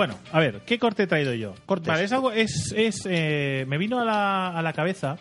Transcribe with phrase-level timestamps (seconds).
[0.00, 1.54] Bueno, a ver, ¿qué corte he traído yo?
[1.66, 1.88] Cortes.
[1.88, 5.18] Vale, es algo, es, es eh, me vino a la, a la cabeza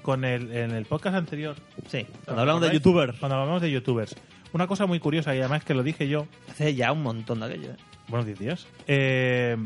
[0.00, 1.56] con el, en el podcast anterior.
[1.88, 3.18] Sí, cuando hablamos de youtubers.
[3.18, 4.14] Cuando hablamos de youtubers.
[4.52, 7.46] Una cosa muy curiosa y además que lo dije yo, Hace ya un montón de
[7.46, 7.76] aquello, ¿eh?
[8.06, 8.64] buenos días.
[8.86, 9.56] Eh,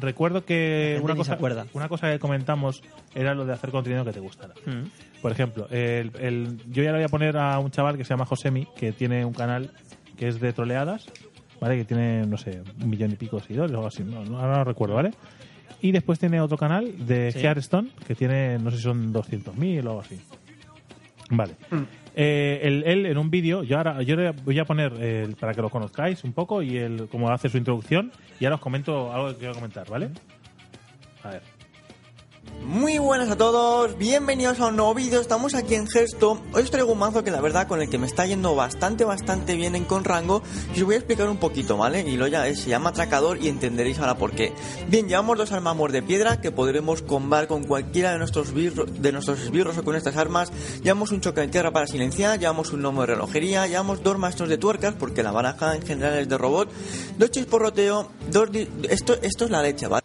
[0.00, 1.38] recuerdo que una cosa,
[1.72, 2.82] una cosa que comentamos
[3.14, 4.54] era lo de hacer contenido que te gustara.
[4.66, 5.20] Mm.
[5.22, 8.10] Por ejemplo, el, el- yo ya le voy a poner a un chaval que se
[8.10, 9.70] llama Josemi, que tiene un canal
[10.16, 11.06] que es de troleadas,
[11.60, 11.76] ¿vale?
[11.78, 14.38] Que tiene, no sé, un millón y pico de seguidores o algo así, no, no,
[14.38, 15.12] ahora no recuerdo, ¿vale?
[15.80, 17.38] Y después tiene otro canal de Sí.
[17.40, 20.18] Hearthstone, que tiene, no sé si son 200.000 o algo así.
[21.30, 21.52] Vale.
[22.16, 25.54] Eh, él, él en un vídeo, yo ahora yo le voy a poner el- para
[25.54, 29.12] que lo conozcáis un poco y el, cómo hace su introducción y ahora os comento
[29.12, 30.08] algo que quiero comentar, ¿vale?
[31.22, 31.42] A ver.
[32.64, 36.38] Muy buenas a todos, bienvenidos a un nuevo vídeo, estamos aquí en Gesto.
[36.52, 39.04] Hoy os traigo un mazo que la verdad con el que me está yendo bastante,
[39.04, 40.42] bastante bien en con rango
[40.74, 42.02] y os voy a explicar un poquito, ¿vale?
[42.02, 44.52] Y lo ya es, se llama Atracador y entenderéis ahora por qué.
[44.88, 49.12] Bien, llevamos dos armamos de piedra que podremos combar con cualquiera de nuestros, birro- de
[49.12, 50.52] nuestros esbirros o con estas armas.
[50.82, 54.50] Llevamos un choque de tierra para silenciar, llevamos un gnomo de relojería, llevamos dos maestros
[54.50, 56.70] de tuercas porque la baraja en general es de robot,
[57.16, 58.50] dos chisporroteo, dos...
[58.90, 60.04] Esto, esto es la leche, ¿vale?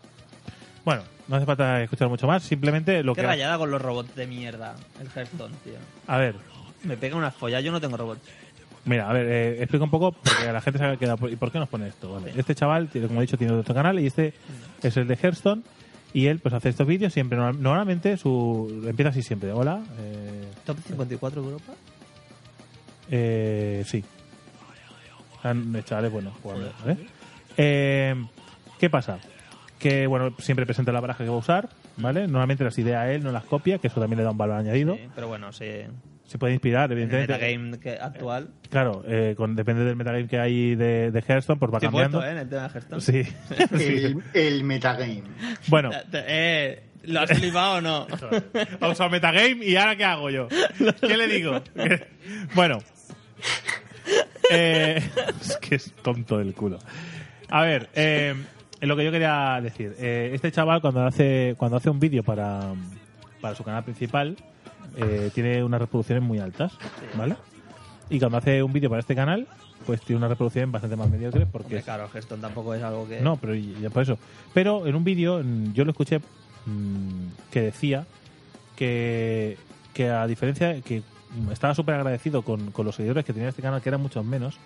[0.86, 3.28] Bueno, no hace falta escuchar mucho más, simplemente lo Qué que...
[3.28, 5.74] rayada con los robots de mierda, el Hearthstone, tío.
[6.08, 6.36] A ver,
[6.84, 8.22] Me pega una folla, yo no tengo robots.
[8.86, 11.30] Mira, a ver, eh, explico un poco porque a la gente se ha quedado.
[11.30, 12.14] ¿Y por qué nos pone esto?
[12.14, 12.34] Vale.
[12.36, 14.34] Este chaval, tiene, como he dicho, tiene otro canal y este
[14.82, 15.62] es el de Hearthstone.
[16.14, 17.38] Y él, pues, hace estos vídeos siempre.
[17.38, 19.54] normal- Normalmente, su empieza así siempre.
[19.54, 19.82] Hola.
[20.00, 21.74] Eh, ¿Top 54 de Europa?
[23.10, 24.04] eh, sí.
[25.44, 26.72] Han chavales, bueno, jugando.
[26.86, 26.98] ¿vale?
[27.58, 28.16] Eh,
[28.80, 29.20] ¿Qué pasa?
[29.84, 32.22] Que, bueno, siempre presenta la baraja que va a usar, ¿vale?
[32.28, 34.96] Normalmente las idea él, no las copia, que eso también le da un valor añadido.
[34.96, 35.66] Sí, pero bueno, sí.
[36.26, 37.34] Se puede inspirar, El evidentemente.
[37.34, 38.50] metagame que- actual.
[38.70, 42.20] Claro, eh, con, depende del metagame que hay de, de Hearthstone, pues va Estoy cambiando.
[42.20, 42.32] puesto, ¿eh?
[42.32, 43.02] En el tema de Hearthstone.
[43.02, 43.24] Sí.
[43.72, 45.24] El, el metagame.
[45.68, 48.08] Bueno, Eh, ¿Lo has flipado o no?
[48.80, 50.48] ha usado metagame y ahora qué hago yo.
[51.02, 51.62] ¿Qué le digo?
[52.56, 52.80] bueno.
[54.50, 55.02] Eh,
[55.42, 56.80] es que es tonto del culo.
[57.50, 58.34] A ver, eh,
[58.88, 59.96] lo que yo quería decir.
[60.00, 62.74] eh, este chaval cuando hace cuando hace un vídeo para,
[63.42, 64.36] para su canal principal
[64.98, 66.74] eh, tiene unas reproducciones muy altas,
[67.18, 67.36] ¿vale?
[68.10, 69.48] Y cuando hace un vídeo para este canal,
[69.86, 73.08] pues tiene unas reproducciones bastante más mediocres porque Hombre, es- claro, Hearthstone tampoco es algo
[73.08, 73.22] que...
[73.22, 74.18] no, pero ya por eso.
[74.54, 76.20] Pero en un vídeo mm, yo lo escuché
[76.66, 78.06] mm, que decía
[78.76, 79.58] que,
[79.94, 81.02] que a diferencia que
[81.52, 84.58] estaba súper agradecido con, con los seguidores que tenía este canal, que eran muchos menos,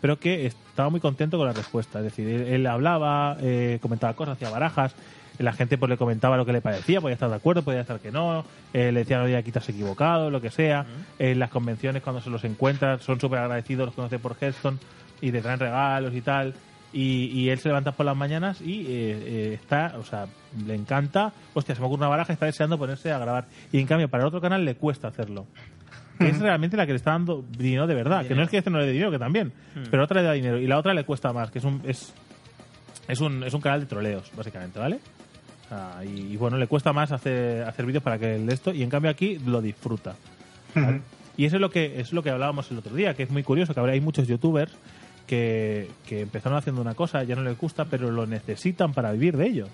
[0.00, 1.98] pero que estaba muy contento con la respuesta.
[1.98, 4.94] Es decir, él, él hablaba, eh, comentaba cosas, hacía barajas,
[5.38, 7.98] la gente pues le comentaba lo que le parecía, podía estar de acuerdo, podía estar
[7.98, 10.84] que no, eh, le decían, oye, aquí has equivocado, lo que sea.
[11.18, 14.78] En las convenciones, cuando se los encuentran, son súper agradecidos, los conoce por Hearthstone
[15.20, 16.54] y te traen regalos y tal.
[16.92, 20.26] Y, y él se levanta por las mañanas y eh, eh, está, o sea,
[20.66, 23.46] le encanta, hostia, se me ocurre una baraja, está deseando ponerse a grabar.
[23.72, 25.46] Y en cambio, para el otro canal le cuesta hacerlo.
[26.20, 28.26] Que es realmente la que le está dando dinero de verdad.
[28.26, 29.52] Que no es que este no le dé dinero, que también.
[29.90, 30.58] Pero otra le da dinero.
[30.58, 32.12] Y la otra le cuesta más, que es un, es,
[33.08, 35.00] es un, es un canal de troleos, básicamente, ¿vale?
[35.70, 38.74] Ah, y, y bueno, le cuesta más hacer, hacer vídeos para que el de esto,
[38.74, 40.14] y en cambio aquí lo disfruta.
[40.74, 41.00] ¿vale?
[41.36, 43.42] Y eso es lo que es lo que hablábamos el otro día, que es muy
[43.42, 44.72] curioso, que ahora hay muchos youtubers
[45.26, 49.36] que, que empezaron haciendo una cosa, ya no les gusta, pero lo necesitan para vivir
[49.36, 49.68] de ello.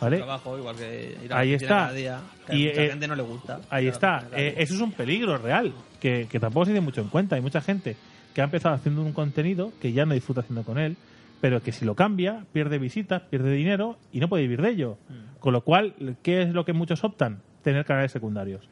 [0.00, 0.16] ¿Vale?
[0.18, 1.68] Trabajo, igual que ir a Ahí está.
[1.68, 3.60] cada día, que a Y, mucha eh, gente no le gusta.
[3.68, 4.24] Ahí está.
[4.34, 7.36] Eh, eso es un peligro real, que, que tampoco se tiene mucho en cuenta.
[7.36, 7.96] Hay mucha gente
[8.34, 10.96] que ha empezado haciendo un contenido que ya no disfruta haciendo con él,
[11.40, 14.98] pero que si lo cambia, pierde visitas, pierde dinero y no puede vivir de ello.
[15.38, 17.40] Con lo cual, ¿qué es lo que muchos optan?
[17.62, 18.68] Tener canales secundarios.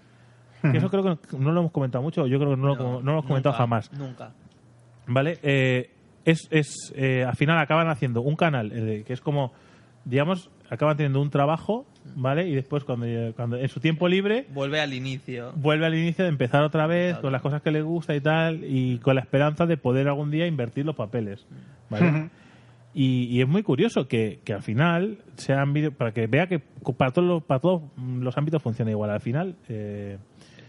[0.63, 3.01] Que eso creo que no lo hemos comentado mucho, yo creo que no, lo, no
[3.01, 3.93] lo hemos comentado nunca, jamás.
[3.93, 4.33] Nunca.
[5.07, 5.39] ¿Vale?
[5.43, 5.91] Eh,
[6.25, 9.53] es, es, eh, al final acaban haciendo un canal eh, que es como,
[10.05, 12.47] digamos, acaban teniendo un trabajo, ¿vale?
[12.49, 15.53] Y después, cuando, cuando en su tiempo libre, Vuelve al inicio.
[15.57, 17.23] vuelve al inicio de empezar otra vez Claro.
[17.23, 20.31] con las cosas que le gusta y tal, y con la esperanza de poder algún
[20.31, 21.47] día invertir los papeles.
[21.91, 22.31] ¿vale?
[22.95, 26.59] y, y es muy curioso que, que al final sean vídeos, para que vea que
[26.97, 29.11] para todos los, para todos los ámbitos funciona igual.
[29.11, 30.19] Al final eh,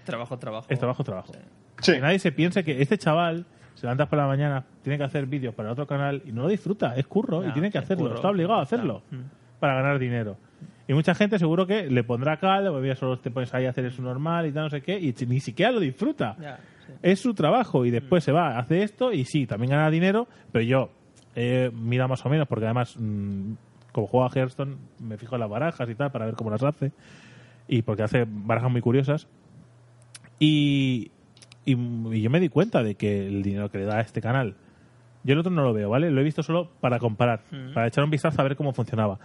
[0.05, 0.67] Trabajo, trabajo.
[0.69, 1.33] es trabajo, trabajo.
[1.81, 1.93] Sí.
[1.93, 5.25] Que nadie se piense que este chaval se levanta por la mañana, tiene que hacer
[5.25, 8.15] vídeos para otro canal y no lo disfruta, es curro y tiene que hacerlo, curro.
[8.15, 9.17] está obligado a hacerlo Ya.
[9.59, 10.37] Para ganar dinero.
[10.87, 13.69] Y mucha gente seguro que le pondrá cal, o ya solo te pones ahí a
[13.69, 16.35] hacer eso normal y tal, no sé qué, y ni siquiera lo disfruta.
[16.39, 16.57] Ya,
[16.87, 16.93] sí.
[17.03, 20.63] Es su trabajo y después se va, hace esto y sí, también gana dinero, pero
[20.65, 20.89] yo
[21.35, 23.51] eh, mira más o menos, porque además, mm,
[23.91, 26.63] como juego a Hearthstone, me fijo en las barajas y tal para ver cómo las
[26.63, 26.91] hace
[27.67, 29.27] y porque hace barajas muy curiosas.
[30.39, 31.11] Y,
[31.65, 34.21] y, y yo me di cuenta de que el dinero que le da a este
[34.21, 34.55] canal
[35.23, 36.09] Yo el otro no lo veo, ¿vale?
[36.11, 37.73] Lo he visto solo para comparar, Mm.
[37.73, 39.19] para echar un vistazo a ver cómo funcionaba.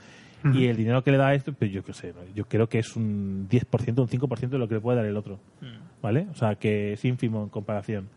[0.52, 2.78] Y el dinero que le da a esto, pues yo qué sé, yo creo que
[2.78, 6.02] es un 10%, un 5% de lo que le puede dar el otro, Mm.
[6.02, 6.26] ¿vale?
[6.30, 8.08] O sea, que es ínfimo en comparación.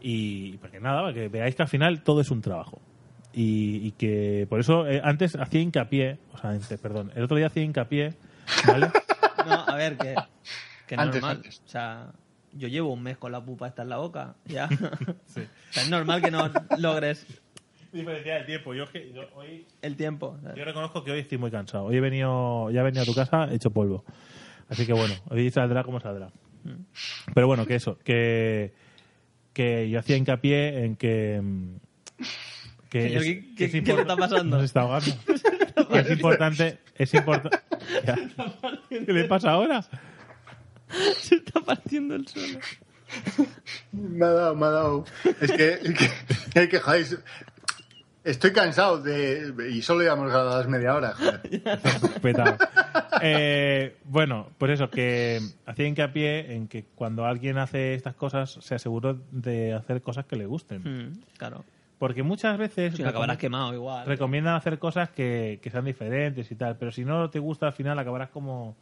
[0.00, 2.80] Y para que nada, para que veáis que al final todo es un trabajo.
[3.32, 7.36] Y, y que por eso eh, antes hacía hincapié, o sea, antes, perdón, el otro
[7.36, 8.14] día hacía hincapié,
[8.66, 8.88] ¿vale?
[9.46, 10.14] No, a ver, que,
[10.86, 11.36] que Antes, normal.
[11.36, 11.60] antes.
[11.66, 12.12] O sea,
[12.52, 14.68] yo llevo un mes con la pupa esta en la boca, ya.
[14.70, 15.44] O sea,
[15.76, 17.26] es normal que no logres
[17.94, 18.74] Diferencia del tiempo.
[18.74, 20.36] Yo, es que- yo hoy el tiempo.
[20.56, 21.84] Yo reconozco que hoy estoy muy cansado.
[21.84, 24.04] Hoy he venido, ya he venido a tu casa hecho polvo.
[24.68, 26.30] Así que bueno, hoy saldrá como saldrá.
[27.34, 28.72] Pero bueno, que eso, que,
[29.52, 31.40] que yo hacía hincapié en que.
[32.90, 34.56] que Señor, es- ¿qué- que es qué impor- le está pasando?
[34.56, 35.10] No se está ahogando.
[35.94, 36.78] Es importante.
[36.96, 37.58] Es importante.
[38.88, 39.84] ¿Qué le pasa ahora?
[41.20, 42.58] Se está partiendo el suelo.
[43.92, 45.04] Me ha dado, me ha dado.
[45.40, 47.06] Es que, es que, es que, joder,
[48.24, 49.70] estoy cansado de.
[49.70, 51.40] Y solo llevamos grabadas media hora, joder.
[53.26, 58.74] Eh, bueno, pues eso, que hacía hincapié en que cuando alguien hace estas cosas se
[58.74, 60.82] aseguró de hacer cosas que le gusten.
[60.82, 61.64] Mm, claro.
[61.98, 64.04] Porque muchas veces Si acabarás quemado igual.
[64.04, 67.72] recomiendan hacer cosas que, que sean diferentes y tal, pero si no te gusta al
[67.72, 68.76] final acabarás como,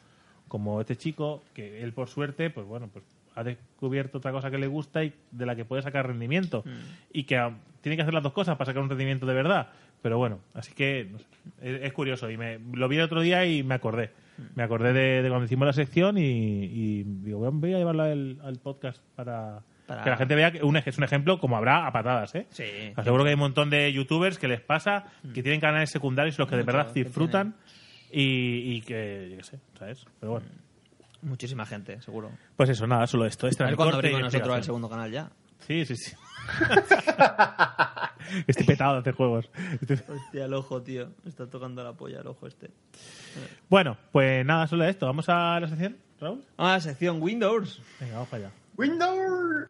[0.49, 3.05] como este chico, que él por suerte, pues bueno, pues
[3.35, 6.65] ha descubierto otra cosa que le gusta y de la que puede sacar rendimiento.
[7.13, 9.69] Y que ah, tiene que hacer las dos cosas para sacar un rendimiento de verdad.
[10.03, 11.27] Pero bueno, así que no sé,
[11.61, 12.29] es, es curioso.
[12.31, 14.11] Y me, lo vi el otro día y me acordé.
[14.57, 18.39] Me acordé de, de cuando hicimos la sección y, y digo, voy a- llevarla al,
[18.43, 21.87] al podcast para, Para- que la gente vea que un es un ejemplo como habrá
[21.87, 22.47] a patadas, ¿eh?
[22.51, 22.65] Sí.
[22.97, 26.49] Aseguro que hay un montón de youtubers que les pasa, que tienen canales secundarios los
[26.49, 27.55] que de verdad disfrutan
[28.11, 30.05] y, y que, yo qué sé, ¿sabes?
[30.19, 30.47] Pero bueno.
[31.23, 32.31] Muchísima gente, seguro.
[32.57, 33.47] Pues eso, nada, solo esto.
[33.47, 35.31] Este A ver cuándo abrimos nosotros el segundo canal ya.
[35.67, 36.13] Sí, sí, sí.
[38.47, 39.49] Estoy petado de hacer juegos.
[40.09, 41.13] Hostia, el ojo, tío.
[41.23, 42.71] Me está tocando la polla el ojo este.
[43.69, 45.07] Bueno, pues nada, solo esto.
[45.07, 46.45] ¿Vamos a la sección, Raúl?
[46.57, 47.81] Ah, sección Windows.
[48.01, 48.51] Venga, vamos allá.
[48.77, 49.69] Windows.